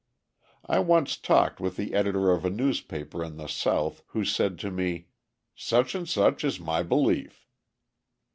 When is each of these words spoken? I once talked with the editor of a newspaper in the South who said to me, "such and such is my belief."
I 0.65 0.79
once 0.79 1.15
talked 1.15 1.59
with 1.59 1.75
the 1.75 1.93
editor 1.93 2.31
of 2.31 2.43
a 2.43 2.49
newspaper 2.49 3.23
in 3.23 3.37
the 3.37 3.45
South 3.45 4.01
who 4.07 4.25
said 4.25 4.57
to 4.57 4.71
me, 4.71 5.09
"such 5.53 5.93
and 5.93 6.09
such 6.09 6.43
is 6.43 6.59
my 6.59 6.81
belief." 6.81 7.45